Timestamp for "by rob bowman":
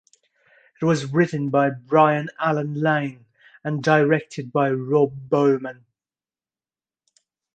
4.51-5.85